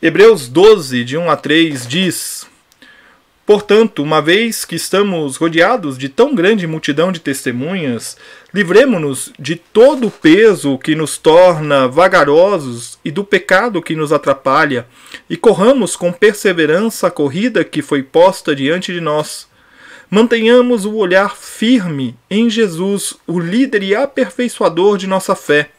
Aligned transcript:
Hebreus 0.00 0.46
12, 0.46 1.02
de 1.02 1.18
1 1.18 1.28
a 1.28 1.36
3 1.36 1.84
diz: 1.84 2.46
Portanto, 3.44 4.00
uma 4.00 4.22
vez 4.22 4.64
que 4.64 4.76
estamos 4.76 5.34
rodeados 5.34 5.98
de 5.98 6.08
tão 6.08 6.36
grande 6.36 6.68
multidão 6.68 7.10
de 7.10 7.18
testemunhas, 7.18 8.16
livremo-nos 8.54 9.32
de 9.36 9.56
todo 9.56 10.06
o 10.06 10.10
peso 10.10 10.78
que 10.78 10.94
nos 10.94 11.18
torna 11.18 11.88
vagarosos 11.88 12.96
e 13.04 13.10
do 13.10 13.24
pecado 13.24 13.82
que 13.82 13.96
nos 13.96 14.12
atrapalha, 14.12 14.86
e 15.28 15.36
corramos 15.36 15.96
com 15.96 16.12
perseverança 16.12 17.08
a 17.08 17.10
corrida 17.10 17.64
que 17.64 17.82
foi 17.82 18.00
posta 18.00 18.54
diante 18.54 18.92
de 18.92 19.00
nós. 19.00 19.48
Mantenhamos 20.08 20.84
o 20.84 20.94
olhar 20.94 21.36
firme 21.36 22.16
em 22.30 22.48
Jesus, 22.48 23.14
o 23.26 23.40
líder 23.40 23.82
e 23.82 23.96
aperfeiçoador 23.96 24.96
de 24.96 25.08
nossa 25.08 25.34
fé. 25.34 25.70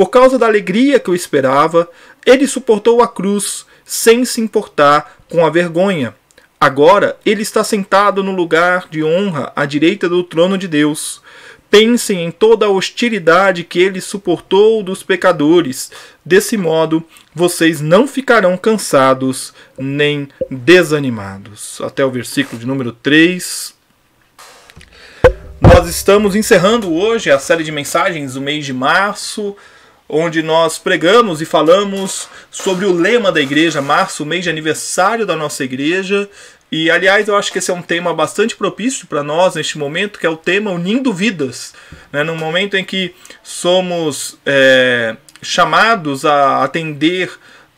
Por 0.00 0.08
causa 0.08 0.38
da 0.38 0.46
alegria 0.46 0.98
que 0.98 1.10
o 1.10 1.14
esperava, 1.14 1.86
ele 2.24 2.46
suportou 2.46 3.02
a 3.02 3.08
cruz 3.08 3.66
sem 3.84 4.24
se 4.24 4.40
importar 4.40 5.18
com 5.28 5.44
a 5.44 5.50
vergonha. 5.50 6.14
Agora 6.60 7.16
ele 7.24 7.42
está 7.42 7.64
sentado 7.64 8.22
no 8.22 8.32
lugar 8.32 8.86
de 8.90 9.02
honra 9.02 9.52
à 9.56 9.64
direita 9.64 10.08
do 10.08 10.22
trono 10.22 10.58
de 10.58 10.68
Deus. 10.68 11.22
Pensem 11.70 12.24
em 12.24 12.30
toda 12.30 12.66
a 12.66 12.70
hostilidade 12.70 13.64
que 13.64 13.78
ele 13.78 14.00
suportou 14.00 14.82
dos 14.82 15.02
pecadores. 15.02 15.90
Desse 16.24 16.56
modo, 16.56 17.02
vocês 17.34 17.80
não 17.80 18.06
ficarão 18.06 18.56
cansados 18.56 19.54
nem 19.78 20.28
desanimados. 20.50 21.80
Até 21.80 22.04
o 22.04 22.10
versículo 22.10 22.60
de 22.60 22.66
número 22.66 22.92
3. 22.92 23.74
Nós 25.60 25.88
estamos 25.88 26.34
encerrando 26.34 26.92
hoje 26.92 27.30
a 27.30 27.38
série 27.38 27.62
de 27.62 27.70
mensagens 27.70 28.34
do 28.34 28.40
mês 28.40 28.66
de 28.66 28.72
março 28.72 29.56
onde 30.10 30.42
nós 30.42 30.76
pregamos 30.76 31.40
e 31.40 31.44
falamos 31.44 32.28
sobre 32.50 32.84
o 32.84 32.92
lema 32.92 33.30
da 33.30 33.40
igreja, 33.40 33.80
março, 33.80 34.26
mês 34.26 34.42
de 34.42 34.50
aniversário 34.50 35.24
da 35.24 35.36
nossa 35.36 35.62
igreja. 35.62 36.28
E 36.72 36.90
aliás, 36.90 37.28
eu 37.28 37.36
acho 37.36 37.52
que 37.52 37.58
esse 37.58 37.70
é 37.70 37.74
um 37.74 37.82
tema 37.82 38.12
bastante 38.12 38.56
propício 38.56 39.06
para 39.06 39.22
nós 39.22 39.54
neste 39.54 39.78
momento, 39.78 40.18
que 40.18 40.26
é 40.26 40.30
o 40.30 40.36
tema 40.36 40.70
Unindo 40.70 41.12
Vidas. 41.12 41.74
Né? 42.12 42.22
No 42.22 42.36
momento 42.36 42.76
em 42.76 42.84
que 42.84 43.14
somos 43.42 44.38
é, 44.44 45.16
chamados 45.42 46.24
a 46.24 46.62
atender 46.62 47.30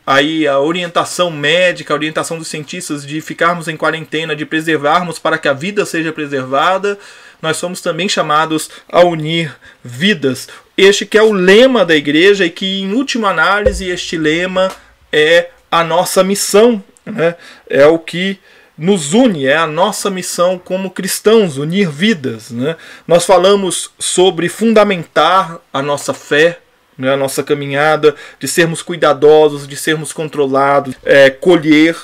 aí 0.07 0.47
a 0.47 0.59
orientação 0.59 1.31
médica, 1.31 1.93
a 1.93 1.97
orientação 1.97 2.39
dos 2.39 2.49
cientistas 2.49 3.07
de 3.07 3.21
ficarmos 3.21 3.69
em 3.69 3.77
quarentena, 3.77 4.35
de 4.35 4.45
preservarmos 4.45 5.19
para 5.19 5.39
que 5.39 5.49
a 5.49 5.53
vida 5.53 5.87
seja 5.87 6.13
preservada, 6.13 6.99
nós 7.41 7.57
somos 7.57 7.81
também 7.81 8.09
chamados 8.09 8.71
a 8.91 9.01
unir 9.01 9.55
vidas. 9.83 10.49
Este 10.77 11.05
que 11.05 11.19
é 11.19 11.23
o 11.23 11.33
lema 11.33 11.85
da 11.85 11.95
igreja 11.95 12.47
e 12.47 12.51
que, 12.51 12.81
em 12.81 12.93
última 12.93 13.29
análise, 13.31 13.89
este 13.89 14.17
lema 14.17 14.71
é 15.13 15.51
a 15.71 15.85
nossa 15.85 16.25
missão, 16.25 16.83
né? 17.05 17.35
é 17.69 17.87
o 17.87 17.99
que 17.99 18.39
nos 18.77 19.13
une, 19.13 19.47
é 19.47 19.57
a 19.57 19.67
nossa 19.67 20.11
missão 20.11 20.59
como 20.59 20.91
cristãos, 20.91 21.59
unir 21.59 21.91
vidas. 21.91 22.51
Né? 22.51 22.77
Nós 23.07 23.27
falamos 23.27 23.91
sobre 23.99 24.49
fundamentar 24.49 25.59
a 25.73 25.83
nossa 25.83 26.15
fé, 26.15 26.59
né? 26.97 27.13
a 27.13 27.17
nossa 27.17 27.43
caminhada, 27.43 28.15
de 28.41 28.49
sermos 28.49 28.83
cuidadosos, 28.83 29.69
de 29.69 29.77
sermos 29.77 30.13
controlados, 30.13 30.95
é, 31.05 31.29
colher. 31.29 31.97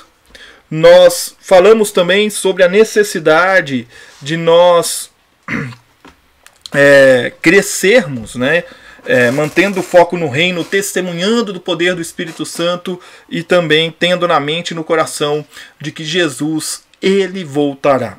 Nós 0.71 1.34
falamos 1.41 1.91
também 1.91 2.28
sobre 2.28 2.62
a 2.62 2.69
necessidade 2.69 3.88
de 4.21 4.37
nós 4.37 5.10
é, 6.72 7.32
crescermos, 7.40 8.34
né? 8.34 8.64
É, 9.06 9.30
mantendo 9.30 9.80
o 9.80 9.82
foco 9.82 10.18
no 10.18 10.28
reino, 10.28 10.62
testemunhando 10.62 11.52
do 11.52 11.60
poder 11.60 11.94
do 11.94 12.02
Espírito 12.02 12.44
Santo 12.44 13.00
e 13.28 13.42
também 13.42 13.94
tendo 13.96 14.28
na 14.28 14.38
mente 14.38 14.72
e 14.72 14.74
no 14.74 14.84
coração 14.84 15.46
de 15.80 15.90
que 15.90 16.04
Jesus 16.04 16.82
ele 17.00 17.42
voltará. 17.42 18.18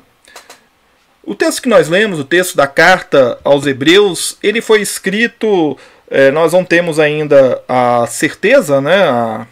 O 1.22 1.34
texto 1.34 1.62
que 1.62 1.68
nós 1.68 1.88
lemos, 1.88 2.18
o 2.18 2.24
texto 2.24 2.56
da 2.56 2.66
carta 2.66 3.38
aos 3.44 3.66
Hebreus, 3.66 4.36
ele 4.42 4.60
foi 4.60 4.80
escrito. 4.80 5.78
É, 6.10 6.30
nós 6.32 6.52
não 6.52 6.64
temos 6.64 6.98
ainda 6.98 7.62
a 7.68 8.04
certeza, 8.08 8.80
né? 8.80 9.04
A, 9.04 9.46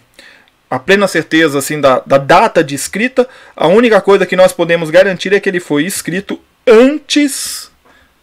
a 0.70 0.78
plena 0.78 1.06
certeza 1.06 1.58
assim 1.58 1.80
da, 1.80 2.02
da 2.04 2.18
data 2.18 2.64
de 2.64 2.74
escrita. 2.74 3.28
A 3.54 3.68
única 3.68 4.00
coisa 4.00 4.26
que 4.26 4.34
nós 4.34 4.52
podemos 4.52 4.90
garantir 4.90 5.32
é 5.32 5.38
que 5.38 5.48
ele 5.48 5.60
foi 5.60 5.84
escrito 5.84 6.40
antes 6.66 7.67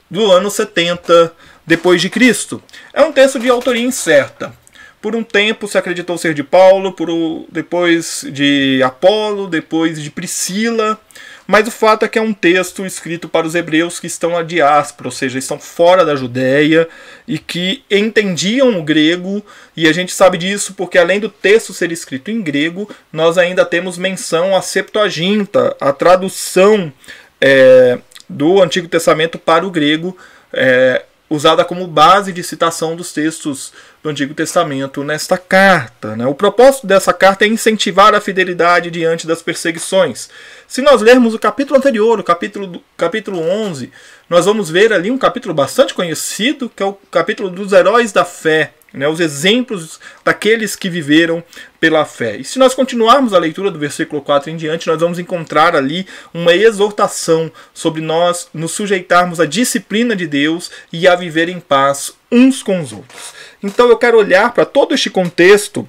do 0.10 0.32
ano 0.32 0.50
70 0.50 1.34
depois 1.66 2.02
de 2.02 2.10
Cristo. 2.10 2.62
É 2.94 3.02
um 3.02 3.12
texto 3.12 3.40
de 3.40 3.50
autoria 3.50 3.84
incerta. 3.84 4.54
Por 5.02 5.16
um 5.16 5.24
tempo 5.24 5.68
se 5.68 5.78
acreditou 5.78 6.18
ser 6.18 6.34
de 6.34 6.44
Paulo, 6.44 6.92
por 6.94 7.10
o, 7.10 7.46
depois 7.52 8.26
de 8.32 8.82
Apolo, 8.84 9.48
depois 9.48 10.02
de 10.02 10.10
Priscila, 10.10 11.00
mas 11.48 11.68
o 11.68 11.72
fato 11.72 12.04
é 12.04 12.08
que 12.08 12.18
é 12.18 12.22
um 12.22 12.34
texto 12.34 12.86
escrito 12.86 13.30
para 13.30 13.46
os 13.46 13.54
hebreus 13.54 14.00
que 14.00 14.08
estão 14.08 14.32
na 14.32 14.42
diáspora, 14.42 15.08
ou 15.08 15.12
seja, 15.12 15.38
estão 15.38 15.60
fora 15.60 16.04
da 16.04 16.16
Judéia 16.16 16.88
e 17.28 17.38
que 17.38 17.84
entendiam 17.90 18.80
o 18.80 18.84
grego, 18.84 19.46
e 19.78 19.88
a 19.88 19.94
gente 19.94 20.12
sabe 20.12 20.40
disso 20.40 20.74
porque 20.74 20.98
além 20.98 21.20
do 21.20 21.30
texto 21.30 21.72
ser 21.72 21.92
escrito 21.92 22.32
em 22.32 22.42
grego, 22.42 22.90
nós 23.14 23.38
ainda 23.38 23.64
temos 23.64 23.98
menção 23.98 24.56
à 24.56 24.62
Septuaginta, 24.62 25.76
a 25.80 25.94
tradução 25.94 26.92
é, 27.40 28.00
do 28.28 28.62
Antigo 28.62 28.88
Testamento 28.88 29.38
para 29.38 29.66
o 29.66 29.72
grego, 29.72 30.18
é, 30.52 31.04
usada 31.30 31.66
como 31.66 31.88
base 31.88 32.32
de 32.32 32.44
citação 32.44 32.96
dos 32.96 33.12
textos 33.12 33.74
do 34.04 34.10
Antigo 34.10 34.34
Testamento 34.34 35.04
nesta 35.04 35.38
carta. 35.38 36.16
Né? 36.16 36.26
O 36.28 36.36
propósito 36.36 36.86
dessa 36.86 37.12
carta 37.12 37.46
é 37.46 37.48
incentivar 37.48 38.14
a 38.14 38.22
fidelidade 38.22 38.92
diante 38.92 39.26
das 39.26 39.42
perseguições. 39.42 40.30
Se 40.68 40.82
nós 40.82 41.02
lermos 41.02 41.34
o 41.34 41.40
capítulo 41.40 41.78
anterior, 41.78 42.20
o 42.20 42.24
capítulo, 42.24 42.84
capítulo 42.96 43.40
11, 43.40 43.92
nós 44.30 44.46
vamos 44.46 44.70
ver 44.70 44.94
ali 44.94 45.10
um 45.10 45.18
capítulo 45.18 45.54
bastante 45.54 45.94
conhecido, 45.94 46.70
que 46.70 46.84
é 46.84 46.86
o 46.86 46.94
capítulo 47.12 47.50
dos 47.50 47.74
heróis 47.74 48.12
da 48.12 48.24
fé 48.24 48.74
né, 48.96 49.08
os 49.08 49.20
exemplos 49.20 50.00
daqueles 50.24 50.76
que 50.76 50.90
viveram 50.90 51.44
pela 51.80 52.06
fé. 52.06 52.38
E 52.38 52.44
se 52.44 52.58
nós 52.58 52.74
continuarmos 52.74 53.34
a 53.34 53.40
leitura 53.40 53.70
do 53.70 53.78
versículo 53.78 54.22
4 54.22 54.50
em 54.50 54.58
diante, 54.58 54.88
nós 54.88 55.00
vamos 55.00 55.20
encontrar 55.20 55.76
ali 55.76 56.08
uma 56.34 56.54
exortação 56.54 57.52
sobre 57.74 58.02
nós 58.02 58.48
nos 58.54 58.72
sujeitarmos 58.72 59.40
à 59.40 59.46
disciplina 59.46 60.16
de 60.16 60.26
Deus 60.26 60.72
e 60.92 61.08
a 61.08 61.16
viver 61.16 61.50
em 61.50 61.60
paz 61.60 62.14
uns 62.32 62.64
com 62.64 62.82
os 62.82 62.92
outros. 62.92 63.34
Então 63.62 63.90
eu 63.90 63.98
quero 63.98 64.18
olhar 64.18 64.54
para 64.54 64.66
todo 64.66 64.94
este 64.94 65.10
contexto 65.10 65.88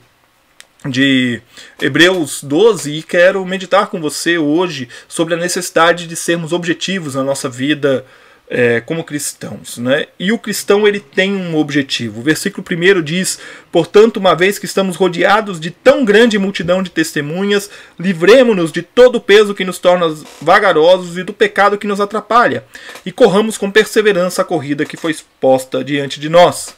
de 0.85 1.41
Hebreus 1.81 2.43
12 2.43 2.93
e 2.93 3.03
quero 3.03 3.45
meditar 3.45 3.89
com 3.89 4.01
você 4.01 4.39
hoje 4.39 4.89
sobre 5.09 5.35
a 5.35 5.37
necessidade 5.37 6.07
de 6.07 6.15
sermos 6.15 6.53
objetivos 6.53 7.15
na 7.15 7.25
nossa 7.25 7.49
vida 7.49 8.05
é, 8.49 8.81
como 8.81 9.05
cristãos. 9.05 9.79
Né? 9.79 10.07
E 10.19 10.33
o 10.33 10.39
cristão 10.39 10.87
ele 10.87 11.01
tem 11.01 11.35
um 11.35 11.57
objetivo. 11.57 12.21
O 12.21 12.23
versículo 12.23 12.65
1 12.69 13.03
diz: 13.03 13.39
Portanto, 13.71 14.19
uma 14.19 14.35
vez 14.35 14.59
que 14.59 14.67
estamos 14.67 14.97
rodeados 14.97 15.61
de 15.61 15.71
tão 15.71 16.05
grande 16.05 16.39
multidão 16.39 16.83
de 16.83 16.91
testemunhas, 16.91 17.71
livremos-nos 17.99 18.73
de 18.73 18.83
todo 18.83 19.17
o 19.17 19.21
peso 19.21 19.55
que 19.55 19.65
nos 19.65 19.79
torna 19.79 20.15
vagarosos 20.41 21.19
e 21.19 21.23
do 21.23 21.33
pecado 21.33 21.79
que 21.79 21.87
nos 21.87 22.01
atrapalha, 22.01 22.65
e 23.05 23.13
corramos 23.13 23.59
com 23.59 23.71
perseverança 23.71 24.43
a 24.43 24.45
corrida 24.45 24.85
que 24.85 24.97
foi 24.97 25.11
exposta 25.11 25.83
diante 25.83 26.21
de 26.21 26.29
nós. 26.29 26.75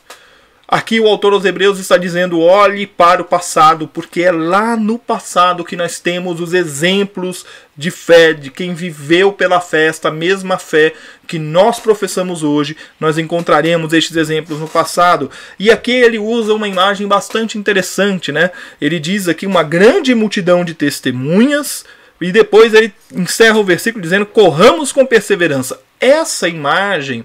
Aqui 0.70 1.00
o 1.00 1.09
autor 1.09 1.32
aos 1.32 1.47
Hebreus 1.47 1.79
está 1.79 1.97
dizendo: 1.97 2.38
olhe 2.41 2.87
para 2.87 3.23
o 3.23 3.25
passado, 3.25 3.88
porque 3.88 4.20
é 4.20 4.31
lá 4.31 4.76
no 4.76 4.99
passado 4.99 5.65
que 5.65 5.75
nós 5.75 5.99
temos 5.99 6.43
os 6.43 6.53
exemplos 6.53 7.47
de 7.75 7.91
fé, 7.91 8.35
de 8.35 8.50
quem 8.50 8.75
viveu 8.75 9.32
pela 9.32 9.62
fé, 9.62 9.87
esta 9.87 10.11
mesma 10.11 10.59
fé 10.59 10.93
que 11.26 11.38
nós 11.38 11.81
professamos 11.81 12.43
hoje, 12.43 12.76
nós 13.00 13.17
encontraremos 13.17 13.94
estes 13.94 14.15
exemplos 14.15 14.59
no 14.59 14.69
passado. 14.69 15.31
E 15.59 15.70
aqui 15.70 15.93
ele 15.93 16.19
usa 16.19 16.53
uma 16.53 16.69
imagem 16.69 17.09
bastante 17.09 17.56
interessante, 17.56 18.31
né? 18.31 18.50
Ele 18.79 19.00
diz 19.00 19.26
aqui 19.26 19.47
uma 19.47 19.62
grande 19.62 20.14
multidão 20.14 20.67
de 20.67 20.75
testemunhas, 20.75 21.87
e 22.21 22.31
depois 22.31 22.75
ele 22.75 22.93
encerra 23.14 23.56
o 23.56 23.64
versículo 23.64 24.03
dizendo: 24.03 24.26
corramos 24.26 24.93
com 24.93 25.06
perseverança. 25.06 25.81
Essa 25.99 26.47
imagem 26.47 27.25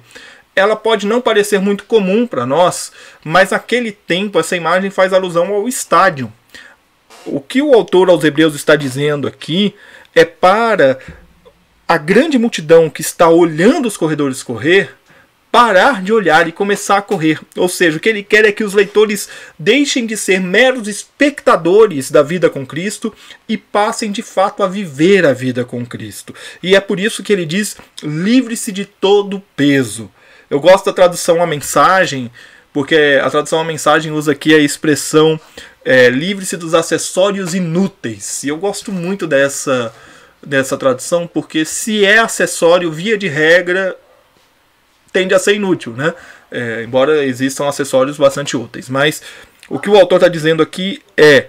ela 0.56 0.76
pode 0.76 1.08
não 1.08 1.22
parecer 1.22 1.60
muito 1.60 1.86
comum 1.86 2.28
para 2.28 2.46
nós, 2.46 2.92
mas 3.24 3.52
naquele 3.52 3.92
tempo 3.92 4.40
essa 4.40 4.56
imagem 4.56 4.90
faz 4.90 5.14
alusão 5.14 5.54
ao 5.54 5.68
estádio. 5.68 6.32
o 7.26 7.40
que 7.40 7.62
o 7.62 7.74
autor 7.74 8.10
aos 8.10 8.24
Hebreus 8.24 8.54
está 8.54 8.76
dizendo 8.76 9.28
aqui 9.28 9.74
é 10.14 10.26
para 10.26 11.00
a 11.88 11.98
grande 11.98 12.38
multidão 12.38 12.90
que 12.90 13.02
está 13.02 13.30
olhando 13.30 13.88
os 13.88 13.96
corredores 13.96 14.44
correr 14.44 14.94
parar 15.54 16.02
de 16.02 16.12
olhar 16.12 16.48
e 16.48 16.52
começar 16.52 16.98
a 16.98 17.02
correr. 17.04 17.40
Ou 17.56 17.70
seja, 17.70 17.98
o 17.98 18.00
que 18.00 18.10
ele 18.10 18.24
quer 18.24 18.44
é 18.44 18.52
que 18.52 18.64
os 18.64 18.74
leitores 18.74 19.30
deixem 19.58 20.08
de 20.08 20.18
ser 20.18 20.42
meros 20.42 20.88
espectadores 20.88 22.10
da 22.10 22.24
vida 22.24 22.50
com 22.50 22.66
Cristo 22.66 23.14
e 23.48 23.56
passem 23.56 24.12
de 24.12 24.24
fato 24.24 24.64
a 24.64 24.68
viver 24.68 25.28
a 25.28 25.32
vida 25.32 25.64
com 25.64 25.86
Cristo. 25.86 26.34
E 26.64 26.76
é 26.76 26.80
por 26.80 27.00
isso 27.00 27.22
que 27.22 27.32
ele 27.32 27.46
diz: 27.46 27.78
livre-se 28.02 28.72
de 28.72 28.84
todo 28.84 29.44
peso. 29.56 30.10
Eu 30.54 30.60
gosto 30.60 30.86
da 30.86 30.94
tradução 30.94 31.42
a 31.42 31.48
mensagem, 31.48 32.32
porque 32.72 33.20
a 33.20 33.28
tradução 33.28 33.60
a 33.60 33.64
mensagem 33.64 34.12
usa 34.12 34.34
aqui 34.34 34.54
a 34.54 34.60
expressão 34.60 35.40
é, 35.84 36.10
livre-se 36.10 36.56
dos 36.56 36.76
acessórios 36.76 37.56
inúteis. 37.56 38.44
E 38.44 38.50
eu 38.50 38.58
gosto 38.58 38.92
muito 38.92 39.26
dessa 39.26 39.92
dessa 40.46 40.78
tradução, 40.78 41.26
porque 41.26 41.66
se 41.66 42.06
é 42.06 42.20
acessório, 42.20 42.92
via 42.92 43.18
de 43.18 43.28
regra, 43.28 43.98
tende 45.12 45.34
a 45.34 45.40
ser 45.40 45.56
inútil, 45.56 45.94
né? 45.94 46.14
É, 46.52 46.84
embora 46.84 47.26
existam 47.26 47.68
acessórios 47.68 48.18
bastante 48.18 48.56
úteis. 48.56 48.90
Mas 48.90 49.24
o 49.68 49.80
que 49.80 49.90
o 49.90 49.96
autor 49.96 50.18
está 50.18 50.28
dizendo 50.28 50.62
aqui 50.62 51.02
é 51.18 51.48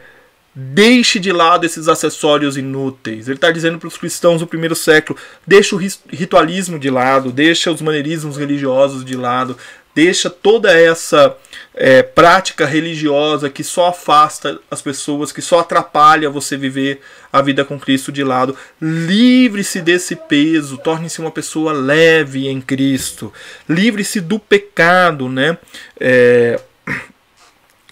deixe 0.55 1.19
de 1.19 1.33
lado 1.33 1.67
esses 1.67 1.89
acessórios 1.89 2.57
inúteis. 2.57 3.27
Ele 3.27 3.37
está 3.37 3.51
dizendo 3.51 3.79
para 3.79 3.89
os 3.89 3.97
cristãos 3.97 4.41
do 4.41 4.47
primeiro 4.47 4.77
século: 4.77 5.19
deixa 5.47 5.75
o 5.75 5.79
ritualismo 5.79 6.79
de 6.79 6.91
lado, 6.91 7.33
deixa 7.33 7.73
os 7.73 7.83
maneirismos 7.83 8.37
religiosos 8.37 9.05
de 9.05 9.17
lado, 9.17 9.57
deixa 9.95 10.31
toda 10.31 10.73
essa 10.73 11.37
é, 11.75 12.03
prática 12.03 12.67
religiosa 12.67 13.51
que 13.51 13.65
só 13.65 13.89
afasta 13.89 14.59
as 14.71 14.81
pessoas, 14.81 15.33
que 15.33 15.43
só 15.43 15.61
atrapalha 15.61 16.31
você 16.31 16.57
viver 16.57 17.01
a 17.33 17.43
vida 17.43 17.65
com 17.65 17.79
Cristo 17.79 18.13
de 18.13 18.23
lado. 18.23 18.57
Livre-se 18.81 19.81
desse 19.81 20.15
peso, 20.15 20.79
torne-se 20.79 21.21
uma 21.21 21.31
pessoa 21.33 21.73
leve 21.73 22.47
em 22.47 22.61
Cristo. 22.61 23.33
Livre-se 23.69 24.21
do 24.21 24.39
pecado, 24.39 25.29
né? 25.29 25.59
É, 25.99 26.61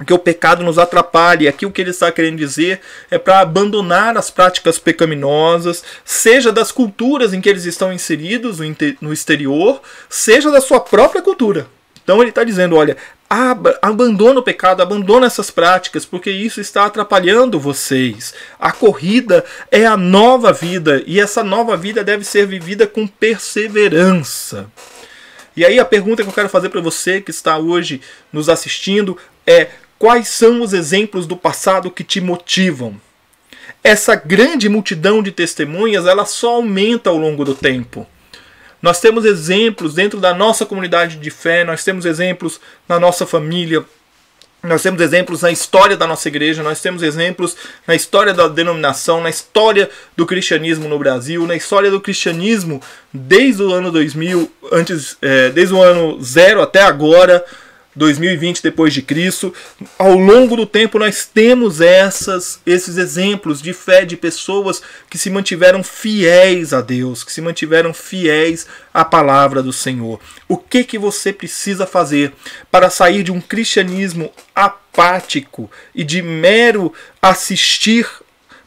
que 0.04 0.12
o 0.12 0.18
pecado 0.18 0.62
nos 0.62 0.78
atrapalhe. 0.78 1.48
Aqui 1.48 1.66
o 1.66 1.70
que 1.70 1.80
ele 1.80 1.90
está 1.90 2.10
querendo 2.10 2.38
dizer 2.38 2.80
é 3.10 3.18
para 3.18 3.40
abandonar 3.40 4.16
as 4.16 4.30
práticas 4.30 4.78
pecaminosas, 4.78 5.82
seja 6.04 6.52
das 6.52 6.72
culturas 6.72 7.32
em 7.32 7.40
que 7.40 7.48
eles 7.48 7.64
estão 7.64 7.92
inseridos 7.92 8.58
no 9.00 9.12
exterior, 9.12 9.80
seja 10.08 10.50
da 10.50 10.60
sua 10.60 10.80
própria 10.80 11.22
cultura. 11.22 11.66
Então 12.02 12.20
ele 12.20 12.30
está 12.30 12.44
dizendo: 12.44 12.76
olha, 12.76 12.96
ab 13.28 13.74
abandona 13.80 14.40
o 14.40 14.42
pecado, 14.42 14.82
abandona 14.82 15.26
essas 15.26 15.50
práticas, 15.50 16.04
porque 16.04 16.30
isso 16.30 16.60
está 16.60 16.84
atrapalhando 16.84 17.58
vocês. 17.58 18.34
A 18.58 18.72
corrida 18.72 19.44
é 19.70 19.86
a 19.86 19.96
nova 19.96 20.52
vida 20.52 21.02
e 21.06 21.20
essa 21.20 21.42
nova 21.42 21.76
vida 21.76 22.04
deve 22.04 22.24
ser 22.24 22.46
vivida 22.46 22.86
com 22.86 23.06
perseverança. 23.06 24.66
E 25.56 25.64
aí 25.64 25.78
a 25.78 25.84
pergunta 25.84 26.22
que 26.22 26.28
eu 26.28 26.34
quero 26.34 26.48
fazer 26.48 26.70
para 26.70 26.80
você 26.80 27.20
que 27.20 27.30
está 27.30 27.58
hoje 27.58 28.00
nos 28.32 28.48
assistindo 28.48 29.16
é: 29.46 29.68
quais 30.02 30.26
são 30.26 30.62
os 30.62 30.72
exemplos 30.72 31.28
do 31.28 31.36
passado 31.36 31.88
que 31.88 32.02
te 32.02 32.20
motivam? 32.20 33.00
Essa 33.84 34.16
grande 34.16 34.68
multidão 34.68 35.22
de 35.22 35.30
testemunhas, 35.30 36.06
ela 36.06 36.24
só 36.24 36.56
aumenta 36.56 37.08
ao 37.08 37.16
longo 37.16 37.44
do 37.44 37.54
tempo. 37.54 38.04
Nós 38.82 39.00
temos 39.00 39.24
exemplos 39.24 39.94
dentro 39.94 40.18
da 40.18 40.34
nossa 40.34 40.66
comunidade 40.66 41.18
de 41.18 41.30
fé, 41.30 41.62
nós 41.62 41.84
temos 41.84 42.04
exemplos 42.04 42.58
na 42.88 42.98
nossa 42.98 43.24
família, 43.24 43.84
nós 44.60 44.82
temos 44.82 45.00
exemplos 45.00 45.42
na 45.42 45.52
história 45.52 45.96
da 45.96 46.04
nossa 46.04 46.26
igreja, 46.26 46.64
nós 46.64 46.80
temos 46.80 47.04
exemplos 47.04 47.56
na 47.86 47.94
história 47.94 48.34
da 48.34 48.48
denominação, 48.48 49.20
na 49.20 49.30
história 49.30 49.88
do 50.16 50.26
cristianismo 50.26 50.88
no 50.88 50.98
Brasil, 50.98 51.46
na 51.46 51.54
história 51.54 51.92
do 51.92 52.00
cristianismo 52.00 52.82
desde 53.12 53.62
o 53.62 53.72
ano 53.72 53.92
2000, 53.92 54.50
antes, 54.72 55.16
é, 55.22 55.50
desde 55.50 55.72
o 55.72 55.80
ano 55.80 56.20
zero 56.20 56.60
até 56.60 56.82
agora. 56.82 57.44
2020 57.94 58.62
depois 58.62 58.94
de 58.94 59.02
Cristo, 59.02 59.52
ao 59.98 60.14
longo 60.14 60.56
do 60.56 60.64
tempo 60.64 60.98
nós 60.98 61.26
temos 61.26 61.80
essas 61.80 62.60
esses 62.64 62.96
exemplos 62.96 63.60
de 63.60 63.72
fé 63.72 64.04
de 64.04 64.16
pessoas 64.16 64.82
que 65.10 65.18
se 65.18 65.28
mantiveram 65.28 65.82
fiéis 65.84 66.72
a 66.72 66.80
Deus, 66.80 67.22
que 67.22 67.32
se 67.32 67.40
mantiveram 67.40 67.92
fiéis 67.92 68.66
à 68.94 69.04
palavra 69.04 69.62
do 69.62 69.72
Senhor. 69.72 70.18
O 70.48 70.56
que 70.56 70.84
que 70.84 70.98
você 70.98 71.32
precisa 71.32 71.86
fazer 71.86 72.32
para 72.70 72.88
sair 72.88 73.22
de 73.22 73.30
um 73.30 73.40
cristianismo 73.40 74.32
apático 74.54 75.70
e 75.94 76.02
de 76.02 76.22
mero 76.22 76.92
assistir 77.20 78.06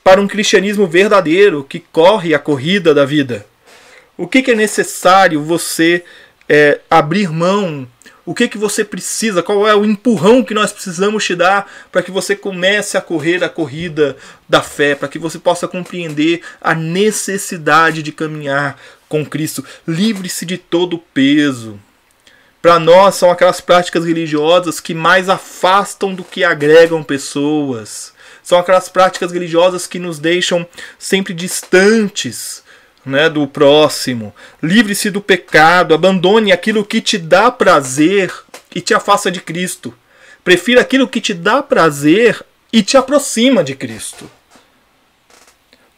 para 0.03 0.21
um 0.21 0.27
cristianismo 0.27 0.85
verdadeiro 0.85 1.63
que 1.63 1.79
corre 1.79 2.35
a 2.35 2.39
corrida 2.39 2.93
da 2.93 3.05
vida? 3.05 3.45
O 4.17 4.27
que, 4.27 4.41
que 4.41 4.51
é 4.51 4.55
necessário 4.55 5.41
você 5.43 6.03
é, 6.47 6.79
abrir 6.89 7.29
mão 7.31 7.87
o 8.25 8.33
que, 8.33 8.47
que 8.47 8.57
você 8.57 8.83
precisa, 8.83 9.43
qual 9.43 9.67
é 9.67 9.75
o 9.75 9.85
empurrão 9.85 10.43
que 10.43 10.53
nós 10.53 10.71
precisamos 10.71 11.23
te 11.23 11.35
dar 11.35 11.71
para 11.91 12.01
que 12.01 12.09
você 12.09 12.35
comece 12.35 12.97
a 12.97 13.01
correr 13.01 13.43
a 13.43 13.49
corrida 13.49 14.17
da 14.49 14.61
fé, 14.61 14.95
para 14.95 15.07
que 15.07 15.19
você 15.19 15.37
possa 15.37 15.67
compreender 15.67 16.41
a 16.59 16.73
necessidade 16.73 18.01
de 18.01 18.11
caminhar 18.11 18.79
com 19.07 19.23
Cristo. 19.23 19.63
Livre-se 19.87 20.45
de 20.45 20.57
todo 20.57 20.97
peso. 20.97 21.79
Para 22.61 22.79
nós, 22.79 23.13
são 23.13 23.29
aquelas 23.29 23.61
práticas 23.61 24.03
religiosas 24.03 24.79
que 24.79 24.95
mais 24.95 25.29
afastam 25.29 26.15
do 26.15 26.23
que 26.23 26.43
agregam 26.43 27.03
pessoas. 27.03 28.11
São 28.41 28.57
aquelas 28.57 28.89
práticas 28.89 29.31
religiosas 29.31 29.85
que 29.85 29.99
nos 29.99 30.17
deixam 30.17 30.65
sempre 30.97 31.31
distantes 31.31 32.64
né, 33.05 33.29
do 33.29 33.45
próximo. 33.47 34.33
Livre-se 34.61 35.09
do 35.09 35.21
pecado, 35.21 35.93
abandone 35.93 36.51
aquilo 36.51 36.83
que 36.83 36.99
te 36.99 37.17
dá 37.17 37.51
prazer 37.51 38.33
e 38.73 38.81
te 38.81 38.93
afasta 38.93 39.31
de 39.31 39.39
Cristo. 39.39 39.93
Prefira 40.43 40.81
aquilo 40.81 41.07
que 41.07 41.21
te 41.21 41.33
dá 41.33 41.61
prazer 41.61 42.43
e 42.71 42.83
te 42.83 42.97
aproxima 42.97 43.63
de 43.63 43.75
Cristo. 43.75 44.29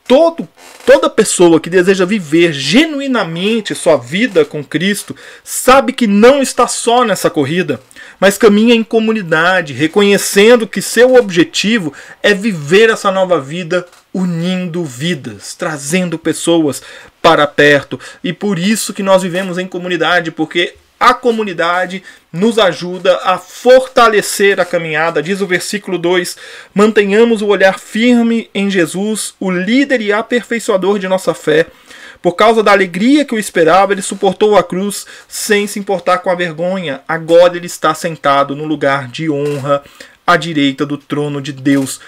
Todo, 0.08 0.48
toda 0.86 1.10
pessoa 1.10 1.60
que 1.60 1.70
deseja 1.70 2.06
viver 2.06 2.54
genuinamente 2.54 3.76
sua 3.76 3.98
vida 3.98 4.46
com 4.46 4.64
Cristo 4.64 5.14
sabe 5.44 5.92
que 5.92 6.08
não 6.08 6.42
está 6.42 6.66
só 6.66 7.04
nessa 7.04 7.30
corrida, 7.30 7.82
mas 8.18 8.38
caminha 8.38 8.74
em 8.74 8.86
comunidade, 8.86 9.74
reconhecendo 9.74 10.66
que 10.66 10.82
seu 10.82 11.16
objetivo 11.16 11.92
é 12.24 12.34
viver 12.34 12.90
essa 12.90 13.12
nova 13.12 13.38
vida 13.42 13.86
unindo 14.14 14.84
vidas, 14.84 15.54
trazendo 15.54 16.18
pessoas 16.18 16.82
para 17.22 17.46
perto. 17.46 18.00
E 18.24 18.34
por 18.34 18.58
isso 18.58 18.94
que 18.94 19.04
nós 19.04 19.22
vivemos 19.22 19.58
em 19.58 19.68
comunidade, 19.68 20.32
porque 20.32 20.76
a 21.00 21.14
comunidade 21.14 22.04
nos 22.34 22.58
ajuda 22.58 23.20
a 23.24 23.38
fortalecer 23.38 24.60
a 24.60 24.66
caminhada. 24.66 25.22
Diz 25.22 25.42
o 25.42 25.48
versículo 25.48 25.98
2: 25.98 26.38
mantenhamos 26.74 27.42
o 27.42 27.48
olhar 27.48 27.80
firme 27.80 28.50
em 28.54 28.70
Jesus, 28.70 29.36
o 29.40 29.52
líder 29.52 30.02
e 30.02 30.12
aperfeiçoador 30.12 31.00
de 31.00 31.08
nossa 31.08 31.34
fé. 31.34 31.68
Por 32.20 32.34
causa 32.34 32.64
da 32.64 32.72
alegria 32.72 33.24
que 33.24 33.36
o 33.36 33.40
esperava, 33.40 33.94
ele 33.94 34.02
suportou 34.02 34.58
a 34.58 34.64
cruz 34.64 35.06
sem 35.28 35.68
se 35.68 35.78
importar 35.78 36.18
com 36.20 36.32
a 36.32 36.36
vergonha. 36.36 37.02
Agora 37.08 37.56
ele 37.56 37.68
está 37.68 37.94
sentado 37.94 38.56
no 38.56 38.66
lugar 38.66 39.08
de 39.08 39.30
honra 39.30 39.84
à 40.26 40.36
direita 40.36 40.86
do 40.86 40.98
trono 40.98 41.40
de 41.42 41.54
Deus 41.54 42.02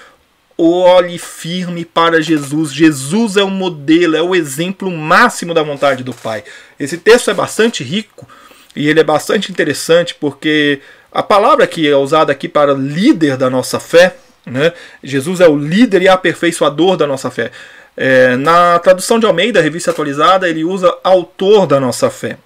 olhe 0.61 1.17
firme 1.17 1.85
para 1.85 2.21
Jesus. 2.21 2.73
Jesus 2.73 3.37
é 3.37 3.43
o 3.43 3.49
modelo, 3.49 4.17
é 4.17 4.21
o 4.21 4.35
exemplo 4.35 4.91
máximo 4.91 5.53
da 5.53 5.63
vontade 5.63 6.03
do 6.03 6.13
Pai. 6.13 6.43
Esse 6.79 6.97
texto 6.97 7.31
é 7.31 7.33
bastante 7.33 7.83
rico 7.83 8.27
e 8.75 8.89
ele 8.89 8.99
é 8.99 9.03
bastante 9.03 9.51
interessante 9.51 10.15
porque 10.15 10.81
a 11.11 11.23
palavra 11.23 11.65
que 11.65 11.87
é 11.87 11.95
usada 11.95 12.31
aqui 12.31 12.49
para 12.49 12.73
líder 12.73 13.37
da 13.37 13.49
nossa 13.49 13.79
fé, 13.79 14.15
né? 14.45 14.73
Jesus 15.03 15.39
é 15.39 15.47
o 15.47 15.57
líder 15.57 16.01
e 16.01 16.07
aperfeiçoador 16.07 16.97
da 16.97 17.07
nossa 17.07 17.31
fé. 17.31 17.51
É, 17.95 18.35
na 18.35 18.79
tradução 18.79 19.19
de 19.19 19.25
Almeida, 19.25 19.61
revista 19.61 19.91
atualizada, 19.91 20.47
ele 20.47 20.63
usa 20.63 20.93
autor 21.03 21.67
da 21.67 21.79
nossa 21.79 22.09
fé. 22.09 22.37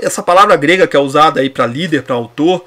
Essa 0.00 0.22
palavra 0.22 0.54
grega 0.56 0.86
que 0.86 0.96
é 0.96 1.00
usada 1.00 1.40
aí 1.40 1.50
para 1.50 1.66
líder, 1.66 2.02
para 2.02 2.14
autor, 2.14 2.64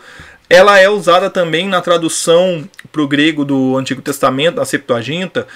ela 0.50 0.80
é 0.80 0.90
usada 0.90 1.30
também 1.30 1.68
na 1.68 1.82
tradução 1.82 2.68
para 2.92 3.02
o 3.02 3.08
grego 3.08 3.44
do 3.44 3.78
Antigo 3.78 4.02
Testamento, 4.02 4.58
na 4.58 4.66
Septuaginta, 4.66 5.48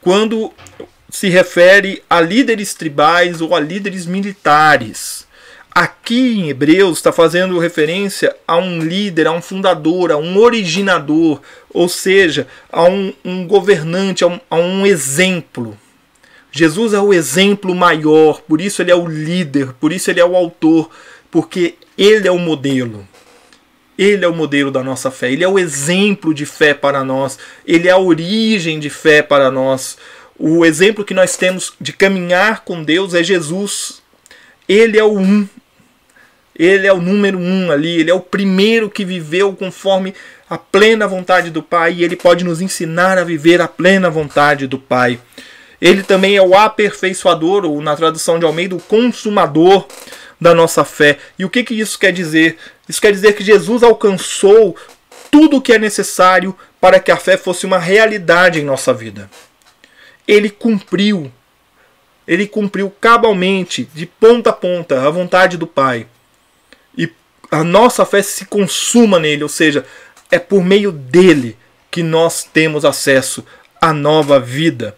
quando 0.00 0.52
se 1.10 1.28
refere 1.28 2.02
a 2.08 2.20
líderes 2.20 2.74
tribais 2.74 3.40
ou 3.40 3.54
a 3.54 3.60
líderes 3.60 4.06
militares. 4.06 5.26
Aqui 5.70 6.38
em 6.38 6.48
Hebreus 6.48 6.96
está 6.96 7.12
fazendo 7.12 7.58
referência 7.58 8.34
a 8.48 8.56
um 8.56 8.80
líder, 8.80 9.26
a 9.26 9.32
um 9.32 9.42
fundador, 9.42 10.10
a 10.10 10.16
um 10.16 10.38
originador, 10.38 11.40
ou 11.68 11.88
seja, 11.88 12.46
a 12.72 12.84
um, 12.84 13.12
um 13.22 13.46
governante, 13.46 14.24
a 14.24 14.26
um, 14.26 14.40
a 14.48 14.56
um 14.56 14.86
exemplo. 14.86 15.76
Jesus 16.50 16.94
é 16.94 16.98
o 16.98 17.12
exemplo 17.12 17.74
maior, 17.74 18.40
por 18.40 18.62
isso 18.62 18.80
ele 18.80 18.90
é 18.90 18.96
o 18.96 19.06
líder, 19.06 19.74
por 19.74 19.92
isso 19.92 20.10
ele 20.10 20.20
é 20.20 20.24
o 20.24 20.34
autor, 20.34 20.88
porque 21.30 21.74
ele 21.98 22.26
é 22.26 22.30
o 22.32 22.38
modelo. 22.38 23.06
Ele 23.98 24.24
é 24.24 24.28
o 24.28 24.34
modelo 24.34 24.70
da 24.70 24.82
nossa 24.82 25.10
fé, 25.10 25.32
ele 25.32 25.42
é 25.42 25.48
o 25.48 25.58
exemplo 25.58 26.34
de 26.34 26.44
fé 26.44 26.74
para 26.74 27.02
nós, 27.02 27.38
ele 27.66 27.88
é 27.88 27.92
a 27.92 27.98
origem 27.98 28.78
de 28.78 28.90
fé 28.90 29.22
para 29.22 29.50
nós. 29.50 29.96
O 30.38 30.66
exemplo 30.66 31.04
que 31.04 31.14
nós 31.14 31.36
temos 31.36 31.72
de 31.80 31.92
caminhar 31.92 32.62
com 32.62 32.82
Deus 32.82 33.14
é 33.14 33.22
Jesus. 33.22 34.02
Ele 34.68 34.98
é 34.98 35.04
o 35.04 35.16
um, 35.16 35.48
ele 36.58 36.86
é 36.86 36.92
o 36.92 37.00
número 37.00 37.38
um 37.38 37.70
ali, 37.70 38.00
ele 38.00 38.10
é 38.10 38.14
o 38.14 38.20
primeiro 38.20 38.90
que 38.90 39.04
viveu 39.04 39.54
conforme 39.54 40.14
a 40.48 40.58
plena 40.58 41.06
vontade 41.06 41.50
do 41.50 41.62
Pai 41.62 41.94
e 41.94 42.04
ele 42.04 42.16
pode 42.16 42.44
nos 42.44 42.60
ensinar 42.60 43.18
a 43.18 43.24
viver 43.24 43.60
a 43.60 43.68
plena 43.68 44.08
vontade 44.10 44.66
do 44.66 44.78
Pai. 44.78 45.18
Ele 45.80 46.02
também 46.02 46.36
é 46.36 46.42
o 46.42 46.56
aperfeiçoador, 46.56 47.64
ou 47.64 47.82
na 47.82 47.94
tradução 47.94 48.38
de 48.38 48.44
Almeida, 48.44 48.74
o 48.74 48.80
consumador 48.80 49.86
da 50.40 50.54
nossa 50.54 50.84
fé. 50.84 51.18
E 51.38 51.44
o 51.44 51.50
que, 51.50 51.62
que 51.62 51.74
isso 51.74 51.98
quer 51.98 52.12
dizer? 52.12 52.56
Isso 52.88 53.00
quer 53.00 53.12
dizer 53.12 53.34
que 53.34 53.44
Jesus 53.44 53.82
alcançou 53.82 54.76
tudo 55.30 55.56
o 55.56 55.60
que 55.60 55.72
é 55.72 55.78
necessário 55.78 56.56
para 56.80 57.00
que 57.00 57.10
a 57.10 57.16
fé 57.16 57.36
fosse 57.36 57.66
uma 57.66 57.78
realidade 57.78 58.60
em 58.60 58.64
nossa 58.64 58.92
vida. 58.94 59.30
Ele 60.26 60.50
cumpriu, 60.50 61.32
ele 62.26 62.46
cumpriu 62.46 62.90
cabalmente, 63.00 63.88
de 63.94 64.06
ponta 64.06 64.50
a 64.50 64.52
ponta, 64.52 65.06
a 65.06 65.10
vontade 65.10 65.56
do 65.56 65.66
Pai. 65.66 66.06
E 66.96 67.10
a 67.50 67.62
nossa 67.62 68.04
fé 68.04 68.22
se 68.22 68.44
consuma 68.44 69.18
nele, 69.18 69.42
ou 69.42 69.48
seja, 69.48 69.84
é 70.30 70.38
por 70.38 70.64
meio 70.64 70.90
dele 70.92 71.56
que 71.90 72.02
nós 72.02 72.44
temos 72.44 72.84
acesso 72.84 73.44
à 73.80 73.92
nova 73.92 74.40
vida. 74.40 74.96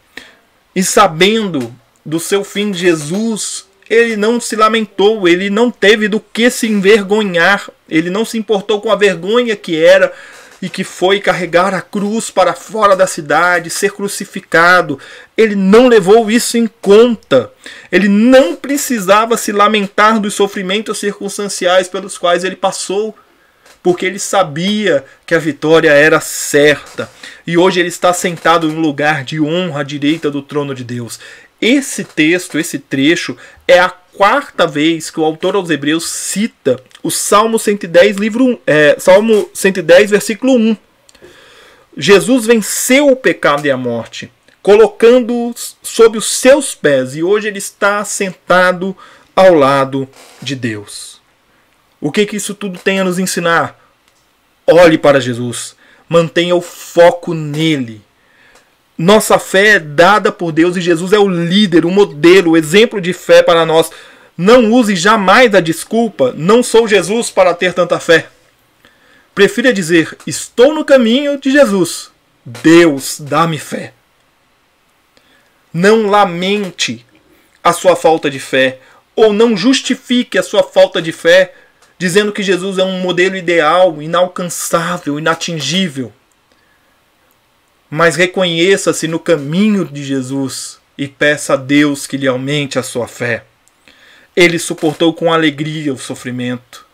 E 0.74 0.82
sabendo 0.82 1.74
do 2.04 2.18
seu 2.18 2.42
fim, 2.42 2.72
Jesus, 2.72 3.67
ele 3.88 4.16
não 4.16 4.40
se 4.40 4.56
lamentou, 4.56 5.28
ele 5.28 5.50
não 5.50 5.70
teve 5.70 6.08
do 6.08 6.20
que 6.20 6.50
se 6.50 6.66
envergonhar, 6.66 7.70
ele 7.88 8.10
não 8.10 8.24
se 8.24 8.36
importou 8.36 8.80
com 8.80 8.90
a 8.90 8.96
vergonha 8.96 9.56
que 9.56 9.82
era 9.82 10.12
e 10.60 10.68
que 10.68 10.82
foi 10.82 11.20
carregar 11.20 11.72
a 11.72 11.80
cruz 11.80 12.30
para 12.30 12.52
fora 12.52 12.96
da 12.96 13.06
cidade, 13.06 13.70
ser 13.70 13.92
crucificado. 13.92 14.98
Ele 15.36 15.54
não 15.54 15.86
levou 15.86 16.30
isso 16.30 16.58
em 16.58 16.68
conta. 16.80 17.52
Ele 17.92 18.08
não 18.08 18.56
precisava 18.56 19.36
se 19.36 19.52
lamentar 19.52 20.18
dos 20.18 20.34
sofrimentos 20.34 20.98
circunstanciais 20.98 21.86
pelos 21.88 22.18
quais 22.18 22.42
ele 22.42 22.56
passou 22.56 23.14
porque 23.82 24.04
ele 24.04 24.18
sabia 24.18 25.04
que 25.24 25.34
a 25.34 25.38
vitória 25.38 25.90
era 25.90 26.20
certa. 26.20 27.08
E 27.46 27.56
hoje 27.56 27.80
ele 27.80 27.88
está 27.88 28.12
sentado 28.12 28.68
em 28.68 28.74
um 28.74 28.80
lugar 28.80 29.24
de 29.24 29.40
honra 29.40 29.80
à 29.80 29.82
direita 29.82 30.30
do 30.30 30.42
trono 30.42 30.74
de 30.74 30.84
Deus. 30.84 31.18
Esse 31.60 32.04
texto, 32.04 32.58
esse 32.58 32.78
trecho, 32.78 33.36
é 33.68 33.78
a 33.78 33.90
quarta 33.90 34.66
vez 34.66 35.10
que 35.10 35.20
o 35.20 35.24
autor 35.24 35.54
aos 35.54 35.68
Hebreus 35.68 36.08
cita 36.08 36.82
o 37.02 37.10
Salmo 37.10 37.58
110, 37.58 38.16
livro, 38.16 38.60
é, 38.66 38.96
Salmo 38.98 39.48
110, 39.52 40.10
versículo 40.10 40.54
1. 40.54 40.76
Jesus 41.96 42.46
venceu 42.46 43.08
o 43.08 43.16
pecado 43.16 43.66
e 43.66 43.70
a 43.70 43.76
morte, 43.76 44.32
colocando-os 44.62 45.76
sob 45.82 46.16
os 46.16 46.32
seus 46.32 46.74
pés, 46.74 47.14
e 47.14 47.22
hoje 47.22 47.48
ele 47.48 47.58
está 47.58 48.04
sentado 48.04 48.96
ao 49.36 49.54
lado 49.54 50.08
de 50.40 50.56
Deus. 50.56 51.20
O 52.00 52.10
que, 52.10 52.24
que 52.24 52.36
isso 52.36 52.54
tudo 52.54 52.78
tem 52.78 53.00
a 53.00 53.04
nos 53.04 53.18
ensinar? 53.18 53.78
Olhe 54.66 54.96
para 54.96 55.20
Jesus, 55.20 55.76
mantenha 56.08 56.54
o 56.54 56.60
foco 56.60 57.34
nele. 57.34 58.00
Nossa 58.98 59.38
fé 59.38 59.76
é 59.76 59.78
dada 59.78 60.32
por 60.32 60.50
Deus 60.50 60.76
e 60.76 60.80
Jesus 60.80 61.12
é 61.12 61.18
o 61.18 61.28
líder, 61.28 61.86
o 61.86 61.90
modelo, 61.90 62.50
o 62.50 62.56
exemplo 62.56 63.00
de 63.00 63.12
fé 63.12 63.44
para 63.44 63.64
nós. 63.64 63.92
Não 64.36 64.72
use 64.72 64.96
jamais 64.96 65.54
a 65.54 65.60
desculpa, 65.60 66.34
não 66.36 66.64
sou 66.64 66.88
Jesus 66.88 67.30
para 67.30 67.54
ter 67.54 67.72
tanta 67.72 68.00
fé. 68.00 68.26
Prefira 69.36 69.72
dizer, 69.72 70.18
estou 70.26 70.74
no 70.74 70.84
caminho 70.84 71.38
de 71.38 71.52
Jesus. 71.52 72.10
Deus, 72.44 73.20
dá-me 73.20 73.58
fé. 73.58 73.92
Não 75.72 76.08
lamente 76.08 77.06
a 77.62 77.72
sua 77.72 77.94
falta 77.94 78.28
de 78.28 78.40
fé, 78.40 78.80
ou 79.14 79.32
não 79.32 79.56
justifique 79.56 80.38
a 80.38 80.42
sua 80.42 80.64
falta 80.64 81.00
de 81.00 81.12
fé 81.12 81.52
dizendo 81.98 82.32
que 82.32 82.42
Jesus 82.42 82.78
é 82.78 82.84
um 82.84 83.00
modelo 83.00 83.36
ideal, 83.36 84.00
inalcançável, 84.00 85.18
inatingível. 85.18 86.12
Mas 87.90 88.16
reconheça-se 88.16 89.08
no 89.08 89.18
caminho 89.18 89.84
de 89.84 90.04
Jesus 90.04 90.78
e 90.96 91.08
peça 91.08 91.54
a 91.54 91.56
Deus 91.56 92.06
que 92.06 92.16
lhe 92.16 92.26
aumente 92.26 92.78
a 92.78 92.82
sua 92.82 93.08
fé. 93.08 93.44
Ele 94.36 94.58
suportou 94.58 95.12
com 95.14 95.32
alegria 95.32 95.92
o 95.92 95.98
sofrimento. 95.98 96.86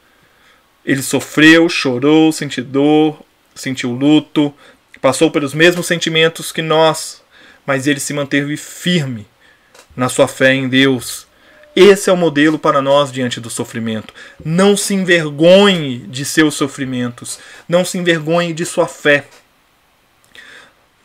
Ele 0.84 1.02
sofreu, 1.02 1.68
chorou, 1.68 2.32
sentiu 2.32 2.64
dor, 2.64 3.22
sentiu 3.54 3.92
luto, 3.92 4.54
passou 5.00 5.30
pelos 5.30 5.54
mesmos 5.54 5.86
sentimentos 5.86 6.52
que 6.52 6.62
nós, 6.62 7.22
mas 7.66 7.86
ele 7.86 8.00
se 8.00 8.12
manteve 8.12 8.56
firme 8.56 9.26
na 9.96 10.08
sua 10.08 10.28
fé 10.28 10.54
em 10.54 10.68
Deus 10.68 11.26
esse 11.76 12.08
é 12.08 12.12
o 12.12 12.16
modelo 12.16 12.56
para 12.56 12.80
nós 12.80 13.10
diante 13.10 13.40
do 13.40 13.50
sofrimento. 13.50 14.14
Não 14.44 14.76
se 14.76 14.94
envergonhe 14.94 15.98
de 15.98 16.24
seus 16.24 16.54
sofrimentos. 16.54 17.40
Não 17.68 17.84
se 17.84 17.98
envergonhe 17.98 18.52
de 18.52 18.64
sua 18.64 18.86
fé. 18.86 19.24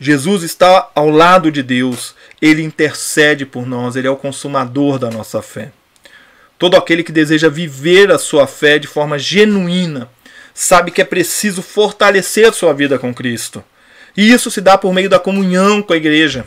Jesus 0.00 0.42
está 0.42 0.90
ao 0.94 1.10
lado 1.10 1.52
de 1.52 1.62
Deus. 1.62 2.14
Ele 2.40 2.62
intercede 2.62 3.44
por 3.44 3.66
nós. 3.66 3.94
Ele 3.94 4.08
é 4.08 4.10
o 4.10 4.16
consumador 4.16 4.98
da 4.98 5.10
nossa 5.10 5.42
fé. 5.42 5.70
Todo 6.58 6.76
aquele 6.76 7.04
que 7.04 7.12
deseja 7.12 7.48
viver 7.48 8.10
a 8.10 8.18
sua 8.18 8.46
fé 8.46 8.78
de 8.78 8.86
forma 8.86 9.18
genuína 9.18 10.10
sabe 10.54 10.90
que 10.90 11.00
é 11.00 11.04
preciso 11.04 11.62
fortalecer 11.62 12.48
a 12.48 12.52
sua 12.52 12.72
vida 12.72 12.98
com 12.98 13.14
Cristo. 13.14 13.62
E 14.16 14.32
isso 14.32 14.50
se 14.50 14.60
dá 14.60 14.76
por 14.76 14.92
meio 14.92 15.08
da 15.08 15.18
comunhão 15.18 15.82
com 15.82 15.92
a 15.92 15.96
igreja 15.96 16.46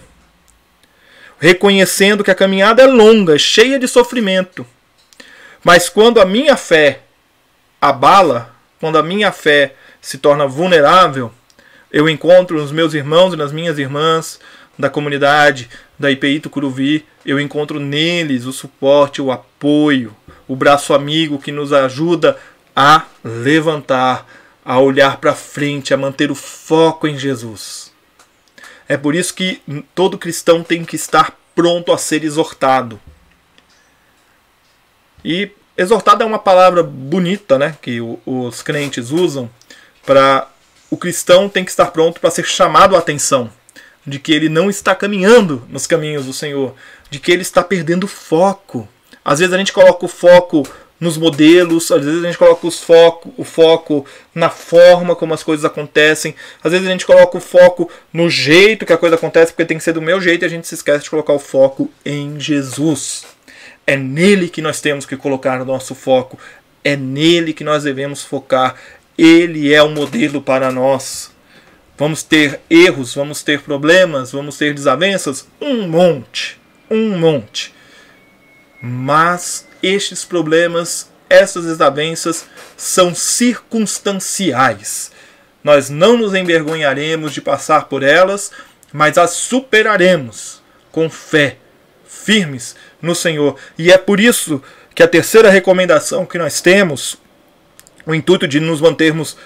reconhecendo 1.43 2.23
que 2.23 2.31
a 2.31 2.35
caminhada 2.35 2.83
é 2.83 2.87
longa, 2.87 3.37
cheia 3.37 3.77
de 3.77 3.85
sofrimento. 3.85 4.65
Mas 5.61 5.89
quando 5.89 6.21
a 6.21 6.25
minha 6.25 6.55
fé 6.55 7.01
abala, 7.81 8.55
quando 8.79 8.97
a 8.97 9.03
minha 9.03 9.29
fé 9.29 9.73
se 10.01 10.17
torna 10.19 10.47
vulnerável, 10.47 11.33
eu 11.93 12.09
encontro 12.09 12.59
nos 12.59 12.71
meus 12.71 12.95
irmãos 12.95 13.35
e 13.35 13.37
nas 13.37 13.51
minhas 13.51 13.77
irmãs 13.77 14.39
da 14.77 14.89
comunidade 14.89 15.69
da 15.99 16.09
IPI 16.09 16.39
Tucuruvi, 16.39 17.05
eu 17.23 17.39
encontro 17.39 17.79
neles 17.79 18.45
o 18.45 18.51
suporte, 18.51 19.21
o 19.21 19.31
apoio, 19.31 20.15
o 20.47 20.55
braço 20.55 20.95
amigo 20.95 21.37
que 21.37 21.51
nos 21.51 21.71
ajuda 21.71 22.35
a 22.75 23.03
levantar, 23.23 24.27
a 24.65 24.79
olhar 24.79 25.17
para 25.17 25.35
frente, 25.35 25.93
a 25.93 25.97
manter 25.97 26.31
o 26.31 26.35
foco 26.35 27.07
em 27.07 27.15
Jesus. 27.15 27.93
É 28.89 28.97
por 28.97 29.13
isso 29.13 29.35
que 29.35 29.61
todo 29.93 30.17
cristão 30.17 30.63
tem 30.63 30.83
que 30.83 30.95
estar 30.95 31.37
pronto 31.53 31.91
a 31.91 31.97
ser 31.99 32.23
exortado. 32.23 32.99
E 35.23 35.51
exortado 35.77 36.23
é 36.23 36.25
uma 36.25 36.39
palavra 36.39 36.81
bonita, 36.81 37.59
né, 37.59 37.77
que 37.79 37.99
os 38.25 38.63
crentes 38.63 39.11
usam 39.11 39.47
para 40.05 40.47
o 40.93 40.97
cristão 40.97 41.49
tem 41.49 41.65
que 41.65 41.71
estar 41.71 41.87
pronto 41.87 42.21
para 42.21 42.29
ser 42.29 42.45
chamado 42.45 42.95
a 42.95 42.99
atenção 42.99 43.49
de 44.05 44.19
que 44.19 44.31
ele 44.31 44.47
não 44.47 44.69
está 44.69 44.93
caminhando 44.93 45.63
nos 45.67 45.87
caminhos 45.87 46.27
do 46.27 46.33
Senhor, 46.33 46.75
de 47.09 47.17
que 47.19 47.31
ele 47.31 47.41
está 47.41 47.63
perdendo 47.63 48.07
foco. 48.07 48.87
Às 49.25 49.39
vezes 49.39 49.55
a 49.55 49.57
gente 49.57 49.73
coloca 49.73 50.05
o 50.05 50.07
foco 50.07 50.67
nos 50.99 51.17
modelos, 51.17 51.91
às 51.91 52.05
vezes 52.05 52.23
a 52.23 52.27
gente 52.27 52.37
coloca 52.37 52.67
os 52.67 52.79
foco, 52.79 53.33
o 53.35 53.43
foco 53.43 54.05
na 54.35 54.51
forma 54.51 55.15
como 55.15 55.33
as 55.33 55.41
coisas 55.41 55.65
acontecem, 55.65 56.35
às 56.63 56.71
vezes 56.71 56.87
a 56.87 56.91
gente 56.91 57.07
coloca 57.07 57.39
o 57.39 57.41
foco 57.41 57.89
no 58.13 58.29
jeito 58.29 58.85
que 58.85 58.93
a 58.93 58.97
coisa 58.97 59.15
acontece, 59.15 59.51
porque 59.51 59.65
tem 59.65 59.79
que 59.79 59.83
ser 59.83 59.93
do 59.93 60.01
meu 60.01 60.21
jeito 60.21 60.43
e 60.43 60.45
a 60.45 60.49
gente 60.49 60.67
se 60.67 60.75
esquece 60.75 61.05
de 61.05 61.09
colocar 61.09 61.33
o 61.33 61.39
foco 61.39 61.89
em 62.05 62.39
Jesus. 62.39 63.25
É 63.87 63.97
nele 63.97 64.47
que 64.47 64.61
nós 64.61 64.79
temos 64.79 65.07
que 65.07 65.17
colocar 65.17 65.59
o 65.59 65.65
nosso 65.65 65.95
foco, 65.95 66.37
é 66.83 66.95
nele 66.95 67.51
que 67.51 67.63
nós 67.63 67.81
devemos 67.81 68.21
focar. 68.21 68.75
Ele 69.17 69.73
é 69.73 69.81
o 69.81 69.89
modelo 69.89 70.41
para 70.41 70.71
nós. 70.71 71.31
Vamos 71.97 72.23
ter 72.23 72.59
erros, 72.69 73.13
vamos 73.13 73.43
ter 73.43 73.61
problemas, 73.61 74.31
vamos 74.31 74.57
ter 74.57 74.73
desavenças? 74.73 75.47
Um 75.61 75.87
monte, 75.87 76.59
um 76.89 77.17
monte. 77.17 77.73
Mas 78.81 79.67
estes 79.81 80.25
problemas, 80.25 81.09
essas 81.29 81.65
desavenças 81.65 82.45
são 82.75 83.13
circunstanciais. 83.13 85.11
Nós 85.63 85.89
não 85.89 86.17
nos 86.17 86.33
envergonharemos 86.33 87.31
de 87.31 87.41
passar 87.41 87.85
por 87.85 88.03
elas, 88.03 88.51
mas 88.91 89.17
as 89.17 89.31
superaremos 89.31 90.61
com 90.91 91.09
fé, 91.09 91.57
firmes 92.05 92.75
no 93.01 93.15
Senhor. 93.15 93.55
E 93.77 93.91
é 93.91 93.97
por 93.97 94.19
isso 94.19 94.61
que 94.93 95.01
a 95.01 95.07
terceira 95.07 95.49
recomendação 95.49 96.25
que 96.25 96.37
nós 96.37 96.61
temos, 96.61 97.17
o 98.05 98.13
intuito 98.13 98.47
de 98.47 98.59
nos 98.59 98.81
mantermos 98.81 99.37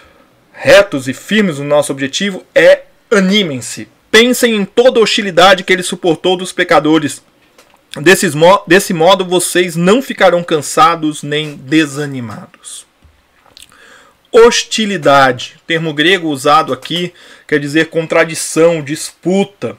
retos 0.51 1.07
e 1.07 1.13
firmes 1.13 1.59
no 1.59 1.65
nosso 1.65 1.91
objetivo, 1.91 2.43
é 2.55 2.83
animem-se. 3.11 3.87
Pensem 4.09 4.55
em 4.55 4.65
toda 4.65 4.99
a 4.99 5.03
hostilidade 5.03 5.63
que 5.63 5.71
ele 5.71 5.83
suportou 5.83 6.35
dos 6.35 6.51
pecadores 6.51 7.21
mo 8.35 8.63
desse 8.67 8.93
modo, 8.93 9.25
vocês 9.25 9.75
não 9.75 10.01
ficarão 10.01 10.43
cansados 10.43 11.23
nem 11.23 11.55
desanimados. 11.55 12.85
hostilidade. 14.31 15.55
Termo 15.65 15.93
grego 15.93 16.29
usado 16.29 16.71
aqui 16.71 17.13
quer 17.47 17.59
dizer 17.59 17.89
contradição, 17.89 18.83
disputa. 18.83 19.75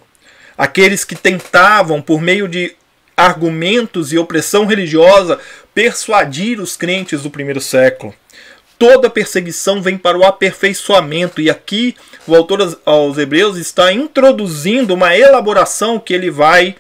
Aqueles 0.57 1.05
que 1.05 1.15
tentavam, 1.15 2.03
por 2.03 2.21
meio 2.21 2.49
de 2.49 2.75
argumentos 3.17 4.13
e 4.13 4.19
opressão 4.19 4.67
religiosa, 4.67 5.39
persuadir 5.73 6.61
os 6.61 6.77
crentes 6.77 7.23
do 7.23 7.31
primeiro 7.31 7.61
século. 7.61 8.13
Toda 8.79 9.11
perseguição 9.11 9.83
vem 9.83 9.99
para 9.99 10.17
o 10.17 10.25
aperfeiçoamento, 10.25 11.41
e 11.41 11.51
aqui 11.51 11.97
o 12.27 12.35
autor 12.37 12.79
aos 12.85 13.19
Hebreus 13.19 13.57
está 13.57 13.93
introduzindo 13.93 14.95
uma 14.95 15.17
elaboração 15.17 15.99
que 15.99 16.15
ele 16.15 16.31
vai 16.31 16.77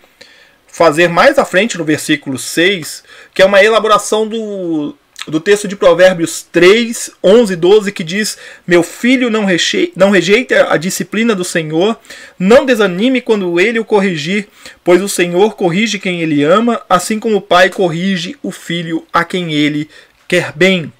fazer 0.69 1.09
mais 1.09 1.38
à 1.38 1.45
frente 1.45 1.76
no 1.76 1.85
versículo 1.85 2.38
6, 2.38 3.02
que 3.35 3.43
é 3.43 3.45
uma 3.45 3.64
elaboração 3.64 4.28
do, 4.28 4.95
do 5.26 5.40
texto 5.40 5.67
de 5.67 5.75
Provérbios 5.75 6.47
3, 6.52 7.11
11 7.23 7.52
e 7.52 7.57
12, 7.57 7.93
que 7.93 8.05
diz: 8.05 8.38
Meu 8.64 8.85
filho, 8.85 9.28
não, 9.28 9.45
reche, 9.45 9.93
não 9.97 10.11
rejeite 10.11 10.55
a 10.55 10.76
disciplina 10.76 11.35
do 11.35 11.45
Senhor, 11.45 11.99
não 12.38 12.64
desanime 12.64 13.21
quando 13.21 13.59
ele 13.59 13.81
o 13.81 13.85
corrigir, 13.85 14.47
pois 14.85 15.02
o 15.02 15.09
Senhor 15.09 15.57
corrige 15.57 15.99
quem 15.99 16.21
ele 16.21 16.45
ama, 16.45 16.81
assim 16.88 17.19
como 17.19 17.38
o 17.38 17.43
pai 17.43 17.71
corrige 17.71 18.37
o 18.40 18.52
filho 18.52 19.05
a 19.12 19.25
quem 19.25 19.52
ele 19.52 19.88
quer 20.28 20.52
bem. 20.55 20.93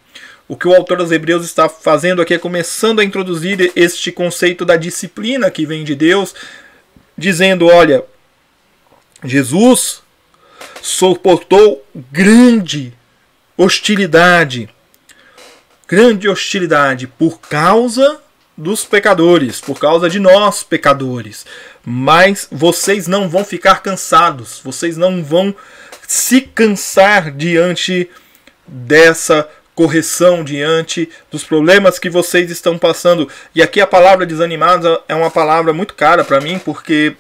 O 0.49 0.57
que 0.57 0.67
o 0.67 0.75
autor 0.75 0.97
dos 0.97 1.13
Hebreus 1.13 1.45
está 1.45 1.69
fazendo 1.69 2.23
aqui 2.23 2.33
é 2.33 2.39
começando 2.39 3.01
a 3.01 3.05
introduzir 3.05 3.71
este 3.77 4.11
conceito 4.11 4.65
da 4.65 4.77
disciplina 4.77 5.51
que 5.51 5.67
vem 5.67 5.85
de 5.85 5.95
Deus, 5.95 6.35
dizendo: 7.17 7.67
olha, 7.67 8.03
Jesus 9.23 10.03
suportou 10.81 11.85
grande 12.11 12.95
hostilidade, 13.59 14.71
grande 15.87 16.29
hostilidade 16.29 17.07
por 17.07 17.41
causa 17.41 18.23
dos 18.57 18.85
pecadores, 18.85 19.61
por 19.61 19.79
causa 19.79 20.09
de 20.09 20.19
nós 20.19 20.63
pecadores. 20.63 21.45
Mas 21.85 22.49
vocês 22.51 23.07
não 23.07 23.29
vão 23.29 23.45
ficar 23.45 23.83
cansados, 23.83 24.61
vocês 24.65 24.97
não 24.97 25.23
vão 25.23 25.55
se 26.07 26.41
cansar 26.41 27.31
diante 27.31 28.09
dessa 28.67 29.49
correção 29.79 30.43
diante 30.43 31.09
dos 31.31 31.45
problemas 31.45 32.01
que 32.01 32.11
vocês 32.11 32.51
estão 32.51 32.77
passando. 32.77 33.29
E 33.55 33.63
aqui 33.63 33.81
a 33.81 33.87
palavra 33.87 34.27
desanimados 34.27 34.99
é 35.07 35.15
uma 35.15 35.31
palavra 35.31 35.73
muito 35.73 35.95
cara 35.95 36.25
para 36.25 36.41
mim, 36.41 36.59
porque 36.59 37.15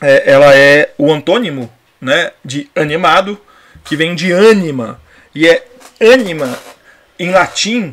é, 0.00 0.30
ela 0.30 0.54
é 0.54 0.92
o 0.96 1.12
antônimo 1.12 1.68
né, 2.00 2.30
de 2.44 2.70
animado, 2.76 3.36
que 3.84 3.96
vem 3.96 4.14
de 4.14 4.32
anima. 4.32 5.00
E 5.34 5.48
é 5.48 5.66
anima 6.00 6.56
em 7.18 7.32
latim, 7.32 7.92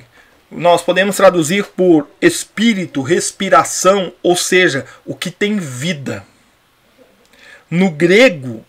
nós 0.52 0.84
podemos 0.84 1.18
traduzir 1.18 1.66
por 1.66 2.08
espírito, 2.22 3.02
respiração, 3.02 4.14
ou 4.22 4.36
seja, 4.36 4.86
o 5.04 5.16
que 5.16 5.32
tem 5.32 5.58
vida. 5.58 6.24
No 7.68 7.90
grego, 7.90 8.64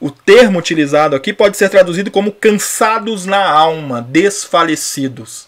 o 0.00 0.10
termo 0.10 0.58
utilizado 0.58 1.16
aqui 1.16 1.32
pode 1.32 1.56
ser 1.56 1.68
traduzido 1.68 2.10
como 2.10 2.32
cansados 2.32 3.26
na 3.26 3.44
alma, 3.44 4.02
desfalecidos. 4.02 5.46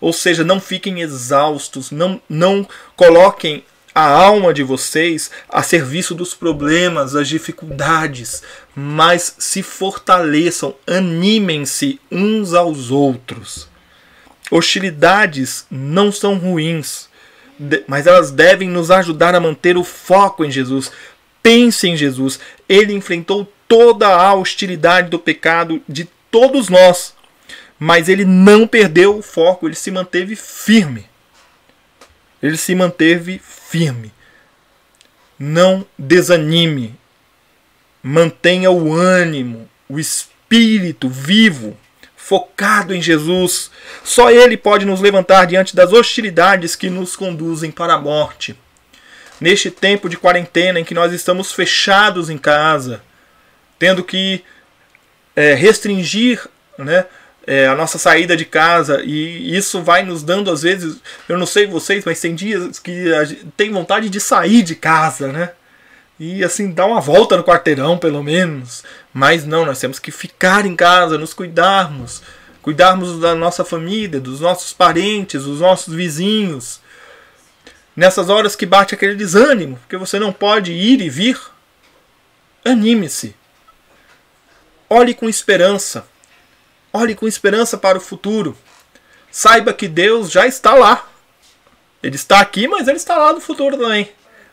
Ou 0.00 0.12
seja, 0.12 0.44
não 0.44 0.60
fiquem 0.60 1.00
exaustos, 1.00 1.90
não, 1.90 2.20
não 2.28 2.66
coloquem 2.94 3.64
a 3.94 4.06
alma 4.06 4.52
de 4.52 4.62
vocês 4.62 5.30
a 5.48 5.62
serviço 5.62 6.14
dos 6.14 6.34
problemas, 6.34 7.12
das 7.12 7.26
dificuldades, 7.26 8.42
mas 8.74 9.36
se 9.38 9.62
fortaleçam, 9.62 10.74
animem-se 10.86 11.98
uns 12.12 12.52
aos 12.52 12.90
outros. 12.90 13.66
Hostilidades 14.50 15.66
não 15.70 16.12
são 16.12 16.36
ruins, 16.36 17.08
mas 17.88 18.06
elas 18.06 18.30
devem 18.30 18.68
nos 18.68 18.90
ajudar 18.90 19.34
a 19.34 19.40
manter 19.40 19.78
o 19.78 19.82
foco 19.82 20.44
em 20.44 20.50
Jesus. 20.50 20.92
Pense 21.42 21.88
em 21.88 21.96
Jesus. 21.96 22.38
Ele 22.68 22.92
enfrentou 22.92 23.50
toda 23.68 24.08
a 24.08 24.34
hostilidade 24.34 25.10
do 25.10 25.18
pecado 25.18 25.82
de 25.88 26.08
todos 26.30 26.68
nós. 26.68 27.14
Mas 27.78 28.08
ele 28.08 28.24
não 28.24 28.66
perdeu 28.66 29.18
o 29.18 29.22
foco, 29.22 29.66
ele 29.66 29.74
se 29.74 29.90
manteve 29.90 30.34
firme. 30.34 31.06
Ele 32.42 32.56
se 32.56 32.74
manteve 32.74 33.40
firme. 33.42 34.12
Não 35.38 35.84
desanime. 35.98 36.98
Mantenha 38.02 38.70
o 38.70 38.94
ânimo, 38.94 39.68
o 39.88 39.98
espírito 39.98 41.08
vivo, 41.08 41.76
focado 42.16 42.94
em 42.94 43.02
Jesus. 43.02 43.70
Só 44.04 44.30
Ele 44.30 44.56
pode 44.56 44.84
nos 44.84 45.00
levantar 45.00 45.44
diante 45.46 45.74
das 45.74 45.92
hostilidades 45.92 46.76
que 46.76 46.88
nos 46.88 47.16
conduzem 47.16 47.70
para 47.70 47.94
a 47.94 47.98
morte. 47.98 48.56
Neste 49.40 49.70
tempo 49.70 50.08
de 50.08 50.16
quarentena 50.16 50.80
em 50.80 50.84
que 50.84 50.94
nós 50.94 51.12
estamos 51.12 51.52
fechados 51.52 52.30
em 52.30 52.38
casa, 52.38 53.02
tendo 53.78 54.02
que 54.02 54.44
é, 55.34 55.54
restringir 55.54 56.46
né, 56.78 57.04
é, 57.46 57.68
a 57.68 57.74
nossa 57.76 57.98
saída 57.98 58.36
de 58.36 58.44
casa 58.44 59.02
e 59.04 59.56
isso 59.56 59.82
vai 59.82 60.02
nos 60.02 60.22
dando 60.22 60.50
às 60.50 60.62
vezes, 60.62 61.00
eu 61.28 61.38
não 61.38 61.46
sei 61.46 61.66
vocês, 61.66 62.04
mas 62.04 62.20
tem 62.20 62.34
dias 62.34 62.78
que 62.78 63.14
a 63.14 63.24
gente 63.24 63.46
tem 63.56 63.70
vontade 63.70 64.08
de 64.08 64.18
sair 64.18 64.62
de 64.62 64.74
casa, 64.74 65.28
né? 65.28 65.52
E 66.18 66.42
assim, 66.42 66.72
dar 66.72 66.86
uma 66.86 67.00
volta 67.00 67.36
no 67.36 67.44
quarteirão 67.44 67.98
pelo 67.98 68.22
menos. 68.22 68.82
Mas 69.12 69.44
não, 69.44 69.66
nós 69.66 69.78
temos 69.78 69.98
que 69.98 70.10
ficar 70.10 70.64
em 70.64 70.74
casa, 70.74 71.18
nos 71.18 71.34
cuidarmos, 71.34 72.22
cuidarmos 72.62 73.20
da 73.20 73.34
nossa 73.34 73.64
família, 73.64 74.18
dos 74.18 74.40
nossos 74.40 74.72
parentes, 74.72 75.44
dos 75.44 75.60
nossos 75.60 75.94
vizinhos. 75.94 76.80
Nessas 77.94 78.28
horas 78.28 78.56
que 78.56 78.66
bate 78.66 78.94
aquele 78.94 79.14
desânimo, 79.14 79.76
porque 79.76 79.96
você 79.96 80.18
não 80.18 80.32
pode 80.32 80.72
ir 80.72 81.00
e 81.00 81.08
vir, 81.08 81.38
anime-se 82.64 83.34
Olhe 84.88 85.14
com 85.14 85.28
esperança. 85.28 86.06
Olhe 86.92 87.14
com 87.14 87.26
esperança 87.26 87.76
para 87.76 87.98
o 87.98 88.00
futuro. 88.00 88.56
Saiba 89.30 89.72
que 89.72 89.88
Deus 89.88 90.30
já 90.30 90.46
está 90.46 90.74
lá. 90.74 91.08
Ele 92.02 92.14
está 92.14 92.40
aqui, 92.40 92.68
mas 92.68 92.86
ele 92.86 92.96
está 92.96 93.16
lá 93.18 93.32
no 93.32 93.40
futuro 93.40 93.76
também. 93.76 94.10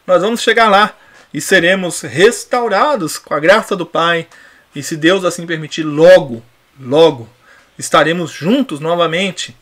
Nós 0.07 0.21
vamos 0.21 0.41
chegar 0.41 0.69
lá 0.69 0.95
e 1.33 1.39
seremos 1.39 2.01
restaurados 2.01 3.17
com 3.17 3.33
a 3.33 3.39
graça 3.39 3.75
do 3.75 3.85
Pai. 3.85 4.27
E 4.75 4.81
se 4.81 4.97
Deus 4.97 5.23
assim 5.23 5.45
permitir, 5.45 5.83
logo, 5.83 6.43
logo 6.79 7.29
estaremos 7.77 8.31
juntos 8.31 8.79
novamente, 8.79 9.55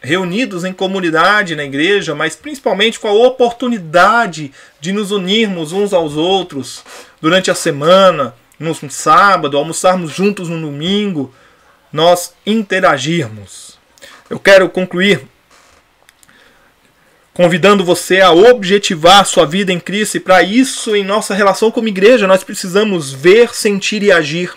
reunidos 0.00 0.64
em 0.64 0.72
comunidade 0.72 1.56
na 1.56 1.64
igreja, 1.64 2.14
mas 2.14 2.34
principalmente 2.34 2.98
com 2.98 3.08
a 3.08 3.12
oportunidade 3.12 4.52
de 4.80 4.92
nos 4.92 5.10
unirmos 5.12 5.72
uns 5.72 5.92
aos 5.92 6.16
outros 6.16 6.84
durante 7.20 7.50
a 7.50 7.54
semana 7.54 8.34
no 8.58 8.74
sábado, 8.90 9.56
almoçarmos 9.56 10.12
juntos 10.12 10.48
no 10.48 10.60
domingo, 10.60 11.34
nós 11.92 12.34
interagirmos. 12.44 13.78
Eu 14.28 14.38
quero 14.38 14.68
concluir 14.68 15.26
convidando 17.36 17.84
você 17.84 18.22
a 18.22 18.32
objetivar 18.32 19.26
sua 19.26 19.44
vida 19.44 19.70
em 19.70 19.78
Cristo 19.78 20.16
e 20.16 20.20
para 20.20 20.42
isso, 20.42 20.96
em 20.96 21.04
nossa 21.04 21.34
relação 21.34 21.70
como 21.70 21.86
igreja, 21.86 22.26
nós 22.26 22.42
precisamos 22.42 23.12
ver, 23.12 23.54
sentir 23.54 24.02
e 24.02 24.10
agir 24.10 24.54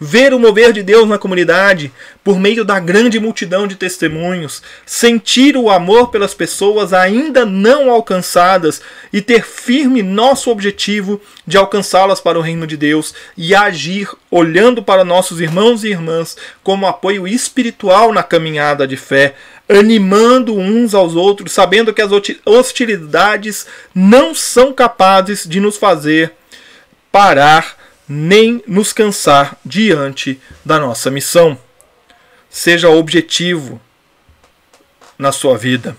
ver 0.00 0.32
o 0.32 0.38
mover 0.38 0.72
de 0.72 0.82
Deus 0.82 1.08
na 1.08 1.18
comunidade 1.18 1.92
por 2.22 2.38
meio 2.38 2.64
da 2.64 2.78
grande 2.78 3.18
multidão 3.18 3.66
de 3.66 3.74
testemunhos, 3.74 4.62
sentir 4.84 5.56
o 5.56 5.70
amor 5.70 6.10
pelas 6.10 6.34
pessoas 6.34 6.92
ainda 6.92 7.44
não 7.44 7.90
alcançadas 7.90 8.80
e 9.12 9.20
ter 9.20 9.44
firme 9.44 10.02
nosso 10.02 10.50
objetivo 10.50 11.20
de 11.46 11.56
alcançá-las 11.56 12.20
para 12.20 12.38
o 12.38 12.42
reino 12.42 12.66
de 12.66 12.76
Deus 12.76 13.14
e 13.36 13.54
agir 13.54 14.08
olhando 14.30 14.82
para 14.82 15.04
nossos 15.04 15.40
irmãos 15.40 15.82
e 15.82 15.88
irmãs 15.88 16.36
como 16.62 16.86
apoio 16.86 17.26
espiritual 17.26 18.12
na 18.12 18.22
caminhada 18.22 18.86
de 18.86 18.96
fé, 18.96 19.34
animando 19.68 20.56
uns 20.56 20.94
aos 20.94 21.14
outros, 21.16 21.52
sabendo 21.52 21.92
que 21.92 22.02
as 22.02 22.10
hostilidades 22.44 23.66
não 23.94 24.34
são 24.34 24.72
capazes 24.72 25.44
de 25.46 25.60
nos 25.60 25.76
fazer 25.76 26.32
parar 27.10 27.77
nem 28.08 28.62
nos 28.66 28.92
cansar 28.92 29.56
diante 29.64 30.40
da 30.64 30.78
nossa 30.78 31.10
missão. 31.10 31.58
Seja 32.48 32.88
objetivo 32.88 33.80
na 35.18 35.32
sua 35.32 35.58
vida. 35.58 35.96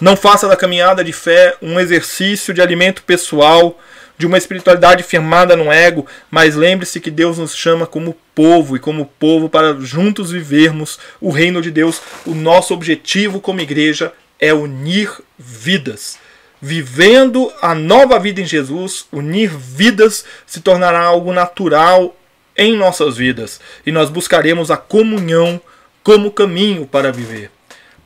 Não 0.00 0.16
faça 0.16 0.48
da 0.48 0.56
caminhada 0.56 1.04
de 1.04 1.12
fé 1.12 1.56
um 1.60 1.78
exercício 1.78 2.54
de 2.54 2.62
alimento 2.62 3.02
pessoal, 3.02 3.78
de 4.18 4.26
uma 4.26 4.38
espiritualidade 4.38 5.02
firmada 5.02 5.56
no 5.56 5.70
ego, 5.70 6.06
mas 6.30 6.54
lembre-se 6.54 7.00
que 7.00 7.10
Deus 7.10 7.36
nos 7.36 7.54
chama 7.54 7.86
como 7.86 8.16
povo 8.34 8.76
e 8.76 8.80
como 8.80 9.06
povo 9.18 9.48
para 9.48 9.74
juntos 9.80 10.30
vivermos 10.30 10.98
o 11.20 11.30
reino 11.30 11.60
de 11.60 11.70
Deus. 11.70 12.00
O 12.24 12.34
nosso 12.34 12.72
objetivo 12.72 13.40
como 13.40 13.60
igreja 13.60 14.12
é 14.38 14.54
unir 14.54 15.10
vidas 15.38 16.18
vivendo 16.66 17.52
a 17.62 17.76
nova 17.76 18.18
vida 18.18 18.40
em 18.40 18.44
Jesus, 18.44 19.06
unir 19.12 19.48
vidas 19.48 20.24
se 20.44 20.60
tornará 20.60 21.00
algo 21.00 21.32
natural 21.32 22.16
em 22.56 22.76
nossas 22.76 23.16
vidas 23.16 23.60
e 23.86 23.92
nós 23.92 24.10
buscaremos 24.10 24.68
a 24.68 24.76
comunhão 24.76 25.60
como 26.02 26.32
caminho 26.32 26.84
para 26.84 27.12
viver. 27.12 27.52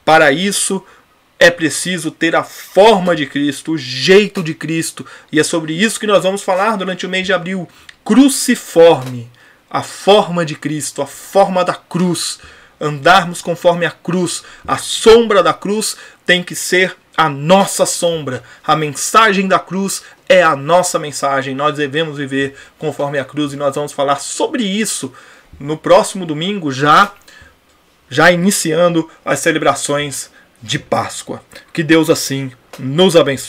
Para 0.04 0.30
isso, 0.30 0.84
é 1.38 1.50
preciso 1.50 2.10
ter 2.10 2.36
a 2.36 2.44
forma 2.44 3.16
de 3.16 3.24
Cristo, 3.24 3.72
o 3.72 3.78
jeito 3.78 4.42
de 4.42 4.52
Cristo. 4.52 5.06
E 5.32 5.40
é 5.40 5.42
sobre 5.42 5.72
isso 5.72 5.98
que 5.98 6.06
nós 6.06 6.22
vamos 6.22 6.42
falar 6.42 6.76
durante 6.76 7.06
o 7.06 7.08
mês 7.08 7.24
de 7.24 7.32
abril. 7.32 7.66
Cruciforme, 8.04 9.30
a 9.70 9.82
forma 9.82 10.44
de 10.44 10.54
Cristo, 10.54 11.00
a 11.00 11.06
forma 11.06 11.64
da 11.64 11.74
cruz. 11.74 12.38
Andarmos 12.78 13.40
conforme 13.40 13.86
a 13.86 13.90
cruz. 13.90 14.42
A 14.66 14.76
sombra 14.76 15.42
da 15.42 15.54
cruz 15.54 15.96
tem 16.26 16.42
que 16.42 16.54
ser 16.54 16.94
a 17.20 17.28
nossa 17.28 17.85
sombra. 17.85 18.42
A 18.64 18.74
mensagem 18.74 19.46
da 19.46 19.59
cruz 19.59 20.02
é 20.28 20.42
a 20.42 20.56
nossa 20.56 20.98
mensagem. 20.98 21.54
Nós 21.54 21.76
devemos 21.76 22.16
viver 22.16 22.56
conforme 22.78 23.18
a 23.18 23.24
cruz 23.24 23.52
e 23.52 23.56
nós 23.56 23.74
vamos 23.74 23.92
falar 23.92 24.16
sobre 24.16 24.62
isso 24.62 25.12
no 25.59 25.76
próximo 25.76 26.24
domingo, 26.24 26.72
já 26.72 27.12
já 28.09 28.33
iniciando 28.33 29.09
as 29.24 29.38
celebrações 29.38 30.30
de 30.61 30.78
Páscoa. 30.78 31.42
Que 31.72 31.83
Deus 31.83 32.11
assim 32.11 32.50
nos 32.78 33.14
abençoe. 33.14 33.38